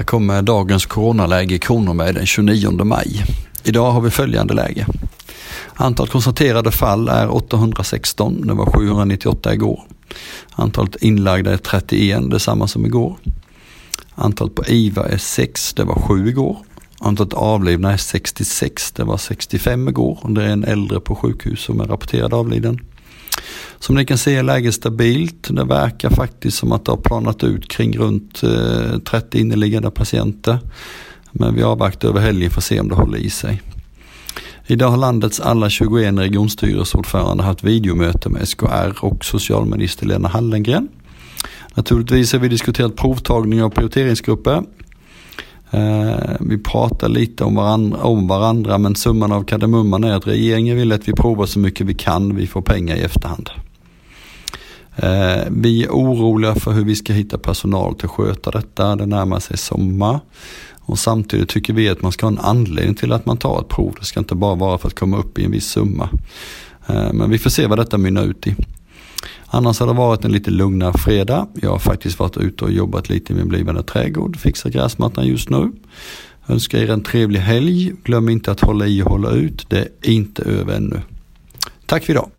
Här 0.00 0.04
kommer 0.04 0.42
dagens 0.42 0.86
coronaläge 0.86 1.54
i 1.54 1.58
Kronoberg 1.58 2.14
den 2.14 2.26
29 2.26 2.84
maj. 2.84 3.24
Idag 3.64 3.90
har 3.90 4.00
vi 4.00 4.10
följande 4.10 4.54
läge. 4.54 4.86
Antalet 5.74 6.12
konstaterade 6.12 6.70
fall 6.70 7.08
är 7.08 7.34
816, 7.34 8.46
det 8.46 8.54
var 8.54 8.66
798 8.66 9.54
igår. 9.54 9.82
Antalet 10.50 10.96
inlagda 10.96 11.52
är 11.52 11.56
31, 11.56 12.30
detsamma 12.30 12.66
som 12.66 12.86
igår. 12.86 13.16
Antalet 14.14 14.54
på 14.54 14.64
IVA 14.66 15.08
är 15.08 15.18
6, 15.18 15.74
det 15.74 15.84
var 15.84 15.94
7 15.94 16.28
igår. 16.28 16.56
Antalet 16.98 17.34
avlidna 17.34 17.92
är 17.92 17.96
66, 17.96 18.92
det 18.92 19.04
var 19.04 19.16
65 19.16 19.88
igår. 19.88 20.18
Det 20.28 20.44
är 20.44 20.48
en 20.48 20.64
äldre 20.64 21.00
på 21.00 21.14
sjukhus 21.14 21.60
som 21.60 21.80
är 21.80 21.84
rapporterad 21.84 22.34
avliden. 22.34 22.80
Som 23.90 23.96
ni 23.96 24.04
kan 24.04 24.18
se 24.18 24.36
är 24.36 24.42
läget 24.42 24.74
stabilt. 24.74 25.48
Det 25.50 25.64
verkar 25.64 26.10
faktiskt 26.10 26.58
som 26.58 26.72
att 26.72 26.84
det 26.84 26.92
har 26.92 26.96
planat 26.96 27.44
ut 27.44 27.68
kring 27.68 27.98
runt 27.98 28.42
eh, 28.42 28.98
30 28.98 29.38
inneliggande 29.38 29.90
patienter. 29.90 30.58
Men 31.32 31.54
vi 31.54 31.62
avvaktar 31.62 32.08
över 32.08 32.20
helgen 32.20 32.50
för 32.50 32.58
att 32.58 32.64
se 32.64 32.80
om 32.80 32.88
det 32.88 32.94
håller 32.94 33.18
i 33.18 33.30
sig. 33.30 33.62
Idag 34.66 34.88
har 34.88 34.96
landets 34.96 35.40
alla 35.40 35.70
21 35.70 36.18
regionstyrelseordförande 36.18 37.42
haft 37.42 37.64
videomöte 37.64 38.28
med 38.28 38.48
SKR 38.48 39.04
och 39.04 39.24
socialminister 39.24 40.06
Lena 40.06 40.28
Hallengren. 40.28 40.88
Naturligtvis 41.74 42.32
har 42.32 42.40
vi 42.40 42.48
diskuterat 42.48 42.96
provtagning 42.96 43.62
av 43.62 43.70
prioriteringsgrupper. 43.70 44.62
Eh, 45.70 46.30
vi 46.40 46.58
pratar 46.58 47.08
lite 47.08 47.44
om 47.44 47.54
varandra, 47.54 47.98
om 47.98 48.28
varandra 48.28 48.78
men 48.78 48.94
summan 48.94 49.32
av 49.32 49.44
kardemumman 49.44 50.04
är 50.04 50.12
att 50.12 50.26
regeringen 50.26 50.76
vill 50.76 50.92
att 50.92 51.08
vi 51.08 51.12
provar 51.12 51.46
så 51.46 51.58
mycket 51.58 51.86
vi 51.86 51.94
kan, 51.94 52.36
vi 52.36 52.46
får 52.46 52.62
pengar 52.62 52.96
i 52.96 53.00
efterhand. 53.00 53.50
Eh, 55.02 55.44
vi 55.50 55.84
är 55.84 55.88
oroliga 55.88 56.54
för 56.54 56.72
hur 56.72 56.84
vi 56.84 56.96
ska 56.96 57.12
hitta 57.12 57.38
personal 57.38 57.94
till 57.94 58.04
att 58.04 58.10
sköta 58.10 58.50
detta. 58.50 58.96
Det 58.96 59.06
närmar 59.06 59.40
sig 59.40 59.58
sommar. 59.58 60.20
Och 60.80 60.98
samtidigt 60.98 61.48
tycker 61.48 61.72
vi 61.72 61.88
att 61.88 62.02
man 62.02 62.12
ska 62.12 62.26
ha 62.26 62.32
en 62.32 62.38
anledning 62.38 62.94
till 62.94 63.12
att 63.12 63.26
man 63.26 63.36
tar 63.36 63.60
ett 63.60 63.68
prov. 63.68 63.94
Det 63.98 64.04
ska 64.04 64.20
inte 64.20 64.34
bara 64.34 64.54
vara 64.54 64.78
för 64.78 64.88
att 64.88 64.98
komma 64.98 65.16
upp 65.18 65.38
i 65.38 65.44
en 65.44 65.50
viss 65.50 65.66
summa. 65.66 66.08
Eh, 66.86 67.12
men 67.12 67.30
vi 67.30 67.38
får 67.38 67.50
se 67.50 67.66
vad 67.66 67.78
detta 67.78 67.98
mynnar 67.98 68.24
ut 68.24 68.46
i. 68.46 68.56
Annars 69.46 69.80
har 69.80 69.86
det 69.86 69.92
varit 69.92 70.24
en 70.24 70.32
lite 70.32 70.50
lugnare 70.50 70.98
fredag. 70.98 71.46
Jag 71.62 71.70
har 71.70 71.78
faktiskt 71.78 72.18
varit 72.18 72.36
ute 72.36 72.64
och 72.64 72.72
jobbat 72.72 73.08
lite 73.08 73.32
i 73.32 73.36
min 73.36 73.48
blivande 73.48 73.82
trädgård. 73.82 74.36
Fixar 74.36 74.70
gräsmattan 74.70 75.26
just 75.26 75.50
nu. 75.50 75.72
Önskar 76.48 76.78
er 76.78 76.90
en 76.90 77.02
trevlig 77.02 77.40
helg. 77.40 77.92
Glöm 78.04 78.28
inte 78.28 78.50
att 78.50 78.60
hålla 78.60 78.86
i 78.86 79.02
och 79.02 79.10
hålla 79.10 79.30
ut. 79.30 79.66
Det 79.68 79.78
är 79.78 80.10
inte 80.10 80.42
över 80.42 80.74
ännu. 80.74 81.00
Tack 81.86 82.04
för 82.04 82.12
idag. 82.12 82.28